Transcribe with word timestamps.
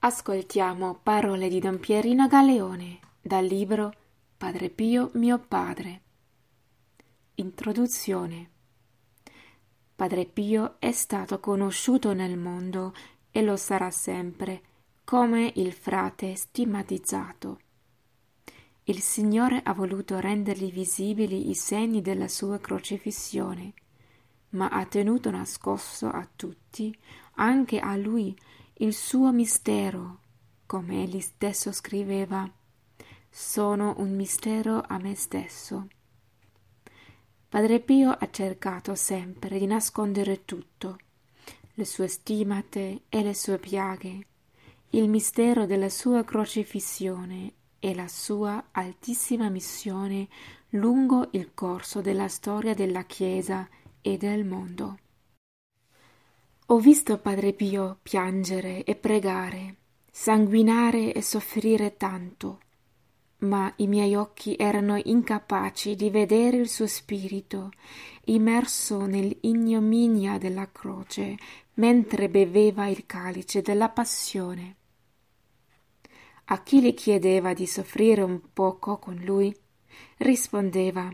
Ascoltiamo 0.00 1.00
parole 1.02 1.48
di 1.48 1.58
Don 1.58 1.80
Pierino 1.80 2.28
Galeone 2.28 3.00
dal 3.20 3.44
libro 3.44 3.92
Padre 4.36 4.70
Pio 4.70 5.10
mio 5.14 5.40
padre. 5.40 6.02
Introduzione. 7.34 8.50
Padre 9.96 10.24
Pio 10.24 10.76
è 10.78 10.92
stato 10.92 11.40
conosciuto 11.40 12.12
nel 12.12 12.38
mondo 12.38 12.94
e 13.32 13.42
lo 13.42 13.56
sarà 13.56 13.90
sempre 13.90 14.62
come 15.02 15.52
il 15.56 15.72
frate 15.72 16.36
stigmatizzato. 16.36 17.58
Il 18.84 19.00
Signore 19.00 19.60
ha 19.64 19.74
voluto 19.74 20.20
rendergli 20.20 20.70
visibili 20.70 21.50
i 21.50 21.56
segni 21.56 22.02
della 22.02 22.28
sua 22.28 22.60
crocifissione, 22.60 23.72
ma 24.50 24.68
ha 24.68 24.86
tenuto 24.86 25.28
nascosto 25.32 26.08
a 26.08 26.26
tutti, 26.36 26.96
anche 27.34 27.80
a 27.80 27.96
lui, 27.96 28.36
il 28.80 28.94
suo 28.94 29.32
mistero, 29.32 30.20
come 30.64 31.02
egli 31.02 31.20
stesso 31.20 31.72
scriveva, 31.72 32.48
sono 33.28 33.94
un 33.98 34.14
mistero 34.14 34.84
a 34.86 34.98
me 34.98 35.16
stesso. 35.16 35.88
Padre 37.48 37.80
Pio 37.80 38.10
ha 38.10 38.30
cercato 38.30 38.94
sempre 38.94 39.58
di 39.58 39.66
nascondere 39.66 40.44
tutto, 40.44 40.96
le 41.74 41.84
sue 41.84 42.06
stimate 42.06 43.02
e 43.08 43.22
le 43.24 43.34
sue 43.34 43.58
piaghe, 43.58 44.26
il 44.90 45.08
mistero 45.08 45.66
della 45.66 45.88
sua 45.88 46.22
crocifissione 46.22 47.54
e 47.80 47.94
la 47.96 48.06
sua 48.06 48.68
altissima 48.70 49.48
missione 49.48 50.28
lungo 50.70 51.30
il 51.32 51.52
corso 51.52 52.00
della 52.00 52.28
storia 52.28 52.74
della 52.74 53.02
Chiesa 53.02 53.68
e 54.00 54.16
del 54.16 54.44
mondo. 54.44 54.98
Ho 56.70 56.80
visto 56.80 57.16
Padre 57.16 57.54
Pio 57.54 57.98
piangere 58.02 58.84
e 58.84 58.94
pregare, 58.94 59.76
sanguinare 60.10 61.14
e 61.14 61.22
soffrire 61.22 61.96
tanto, 61.96 62.60
ma 63.38 63.72
i 63.76 63.86
miei 63.86 64.14
occhi 64.14 64.54
erano 64.54 65.00
incapaci 65.02 65.96
di 65.96 66.10
vedere 66.10 66.58
il 66.58 66.68
suo 66.68 66.86
spirito 66.86 67.70
immerso 68.24 69.06
nell'ignominia 69.06 70.36
della 70.36 70.70
croce 70.70 71.38
mentre 71.76 72.28
beveva 72.28 72.86
il 72.86 73.06
calice 73.06 73.62
della 73.62 73.88
passione. 73.88 74.76
A 76.44 76.62
chi 76.62 76.82
gli 76.82 76.92
chiedeva 76.92 77.54
di 77.54 77.66
soffrire 77.66 78.20
un 78.20 78.52
poco 78.52 78.98
con 78.98 79.14
lui, 79.14 79.56
rispondeva 80.18 81.10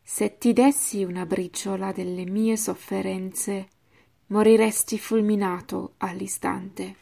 Se 0.00 0.38
ti 0.38 0.52
dessi 0.52 1.02
una 1.02 1.26
briciola 1.26 1.90
delle 1.90 2.24
mie 2.24 2.56
sofferenze, 2.56 3.70
moriresti 4.28 4.98
fulminato 4.98 5.94
all'istante. 5.98 6.96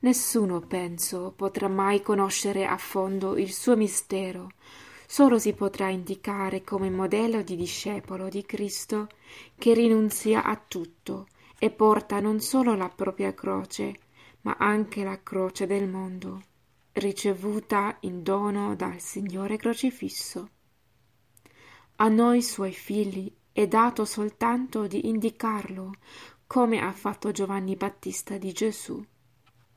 Nessuno, 0.00 0.60
penso, 0.60 1.32
potrà 1.34 1.68
mai 1.68 2.02
conoscere 2.02 2.66
a 2.66 2.76
fondo 2.76 3.36
il 3.36 3.52
suo 3.52 3.76
mistero, 3.76 4.50
solo 5.06 5.38
si 5.38 5.54
potrà 5.54 5.88
indicare 5.88 6.62
come 6.62 6.90
modello 6.90 7.42
di 7.42 7.56
discepolo 7.56 8.28
di 8.28 8.44
Cristo 8.44 9.08
che 9.56 9.72
rinunzia 9.72 10.44
a 10.44 10.56
tutto 10.56 11.28
e 11.58 11.70
porta 11.70 12.20
non 12.20 12.40
solo 12.40 12.74
la 12.74 12.88
propria 12.88 13.32
croce, 13.32 14.00
ma 14.42 14.56
anche 14.58 15.02
la 15.02 15.22
croce 15.22 15.66
del 15.66 15.88
mondo, 15.88 16.42
ricevuta 16.92 17.96
in 18.00 18.22
dono 18.22 18.76
dal 18.76 19.00
Signore 19.00 19.56
crocifisso. 19.56 20.50
A 21.96 22.08
noi 22.08 22.42
suoi 22.42 22.72
figli 22.72 23.32
è 23.56 23.66
dato 23.66 24.04
soltanto 24.04 24.86
di 24.86 25.08
indicarlo, 25.08 25.94
come 26.46 26.78
ha 26.78 26.92
fatto 26.92 27.32
Giovanni 27.32 27.74
Battista 27.74 28.36
di 28.36 28.52
Gesù. 28.52 29.02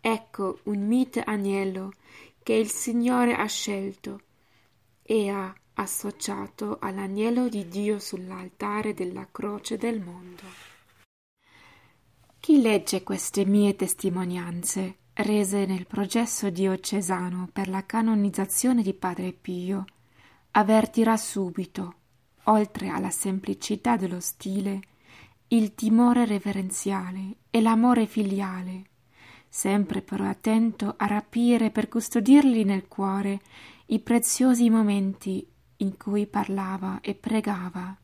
Ecco 0.01 0.59
un 0.63 0.85
mite 0.85 1.21
agnello 1.21 1.93
che 2.43 2.55
il 2.55 2.69
Signore 2.69 3.35
ha 3.35 3.45
scelto 3.45 4.19
e 5.01 5.29
ha 5.29 5.55
associato 5.75 6.79
all'agnello 6.81 7.47
di 7.47 7.69
Dio 7.69 7.99
sull'altare 7.99 8.93
della 8.93 9.29
croce 9.31 9.77
del 9.77 10.01
mondo. 10.01 10.43
Chi 12.37 12.61
legge 12.61 13.01
queste 13.01 13.45
mie 13.45 13.77
testimonianze, 13.77 14.97
rese 15.13 15.65
nel 15.65 15.87
processo 15.87 16.49
diocesano 16.49 17.47
per 17.53 17.69
la 17.69 17.85
canonizzazione 17.85 18.81
di 18.81 18.93
Padre 18.93 19.31
Pio, 19.31 19.85
avvertirà 20.51 21.15
subito 21.15 21.98
oltre 22.49 22.89
alla 22.89 23.09
semplicità 23.09 23.95
dello 23.95 24.19
stile, 24.19 24.81
il 25.49 25.73
timore 25.73 26.25
reverenziale 26.25 27.37
e 27.49 27.61
l'amore 27.61 28.05
filiale, 28.05 28.83
sempre 29.47 30.01
però 30.01 30.25
attento 30.25 30.93
a 30.97 31.07
rapire 31.07 31.71
per 31.71 31.87
custodirli 31.87 32.63
nel 32.63 32.87
cuore 32.87 33.39
i 33.87 33.99
preziosi 33.99 34.69
momenti 34.69 35.47
in 35.77 35.97
cui 35.97 36.27
parlava 36.27 36.99
e 37.01 37.15
pregava, 37.15 37.95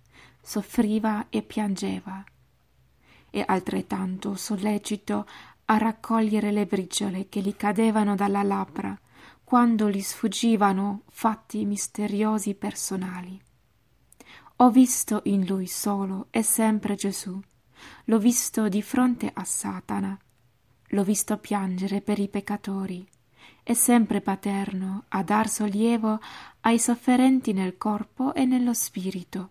soffriva 0.41 1.27
e 1.29 1.41
piangeva, 1.41 2.23
e 3.29 3.43
altrettanto 3.45 4.35
sollecito 4.35 5.27
a 5.65 5.77
raccogliere 5.77 6.51
le 6.51 6.65
briciole 6.65 7.27
che 7.29 7.41
gli 7.41 7.55
cadevano 7.55 8.15
dalla 8.15 8.43
labbra 8.43 8.97
quando 9.43 9.89
gli 9.89 10.01
sfuggivano 10.01 11.03
fatti 11.09 11.65
misteriosi 11.65 12.55
personali. 12.55 13.44
Ho 14.59 14.69
visto 14.69 15.19
in 15.25 15.45
lui 15.45 15.67
solo 15.67 16.27
e 16.29 16.41
sempre 16.41 16.95
Gesù. 16.95 17.37
L'ho 18.05 18.17
visto 18.17 18.69
di 18.69 18.81
fronte 18.81 19.29
a 19.33 19.43
Satana. 19.43 20.17
L'ho 20.89 21.03
visto 21.03 21.37
piangere 21.37 21.99
per 21.99 22.19
i 22.19 22.29
peccatori. 22.29 23.05
È 23.61 23.73
sempre 23.73 24.21
paterno 24.21 25.03
a 25.09 25.23
dar 25.23 25.49
sollievo 25.49 26.21
ai 26.61 26.79
sofferenti 26.79 27.51
nel 27.51 27.75
corpo 27.75 28.33
e 28.33 28.45
nello 28.45 28.73
spirito. 28.73 29.49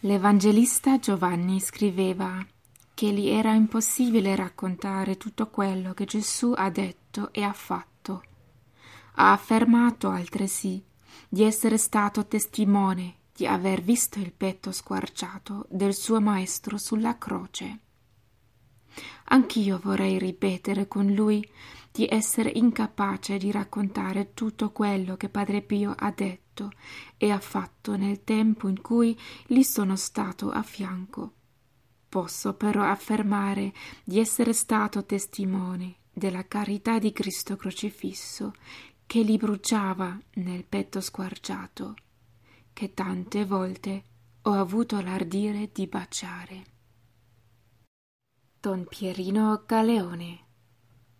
L'Evangelista 0.00 0.98
Giovanni 0.98 1.60
scriveva 1.60 2.44
che 2.94 3.12
gli 3.12 3.28
era 3.28 3.52
impossibile 3.52 4.34
raccontare 4.34 5.16
tutto 5.16 5.50
quello 5.50 5.94
che 5.94 6.04
Gesù 6.04 6.52
ha 6.56 6.68
detto 6.68 7.32
e 7.32 7.44
ha 7.44 7.52
fatto. 7.52 8.24
Ha 9.14 9.30
affermato 9.30 10.08
altresì 10.08 10.82
di 11.28 11.44
essere 11.44 11.78
stato 11.78 12.26
testimone 12.26 13.18
di 13.40 13.46
aver 13.46 13.80
visto 13.80 14.18
il 14.18 14.32
petto 14.32 14.70
squarciato 14.70 15.64
del 15.70 15.94
suo 15.94 16.20
maestro 16.20 16.76
sulla 16.76 17.16
croce. 17.16 17.78
Anch'io 19.28 19.80
vorrei 19.82 20.18
ripetere 20.18 20.86
con 20.86 21.06
lui 21.06 21.42
di 21.90 22.06
essere 22.06 22.52
incapace 22.54 23.38
di 23.38 23.50
raccontare 23.50 24.34
tutto 24.34 24.72
quello 24.72 25.16
che 25.16 25.30
Padre 25.30 25.62
Pio 25.62 25.94
ha 25.96 26.10
detto 26.10 26.70
e 27.16 27.30
ha 27.30 27.40
fatto 27.40 27.96
nel 27.96 28.24
tempo 28.24 28.68
in 28.68 28.82
cui 28.82 29.18
gli 29.46 29.62
sono 29.62 29.96
stato 29.96 30.50
a 30.50 30.62
fianco. 30.62 31.32
Posso 32.10 32.52
però 32.52 32.82
affermare 32.82 33.72
di 34.04 34.18
essere 34.18 34.52
stato 34.52 35.06
testimone 35.06 35.94
della 36.12 36.46
carità 36.46 36.98
di 36.98 37.10
Cristo 37.10 37.56
crocifisso 37.56 38.52
che 39.06 39.24
gli 39.24 39.38
bruciava 39.38 40.20
nel 40.34 40.66
petto 40.66 41.00
squarciato 41.00 41.94
che 42.80 42.94
tante 42.94 43.44
volte 43.44 44.04
ho 44.40 44.52
avuto 44.52 45.02
l'ardire 45.02 45.68
di 45.70 45.86
baciare. 45.86 46.64
Don 48.58 48.86
Pierino 48.86 49.64
Galeone 49.66 50.46